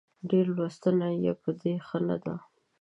ډېره 0.29 0.51
لوستنه 0.57 1.07
يې 1.23 1.33
په 1.41 1.49
دې 1.61 1.73
ښه 1.87 1.99
نه 2.07 2.17
ده 2.23 2.35